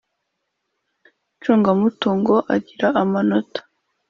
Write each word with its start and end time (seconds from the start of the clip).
Icungamutungo 1.37 2.35
agira 2.55 2.87
amanota 3.03 3.59